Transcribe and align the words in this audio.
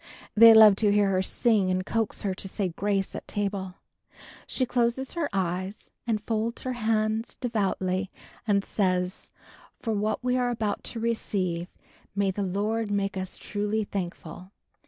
They 0.33 0.55
love 0.55 0.77
to 0.77 0.91
hear 0.91 1.11
her 1.11 1.21
sing 1.21 1.69
and 1.69 1.85
coax 1.85 2.23
her 2.23 2.33
to 2.33 2.47
say 2.47 2.69
"Grace" 2.69 3.13
at 3.13 3.27
table. 3.27 3.75
She 4.47 4.65
closes 4.65 5.13
her 5.13 5.29
eyes 5.31 5.91
and 6.07 6.19
folds 6.19 6.63
her 6.63 6.73
hands 6.73 7.35
devoutly 7.35 8.09
and 8.47 8.63
says, 8.65 9.31
"For 9.79 9.93
what 9.93 10.23
we 10.23 10.37
are 10.37 10.49
about 10.49 10.83
to 10.85 10.99
receive, 10.99 11.67
may 12.15 12.31
the 12.31 12.41
Lord 12.41 12.89
make 12.89 13.15
us 13.15 13.37
truly 13.37 13.83
thankful." 13.83 14.51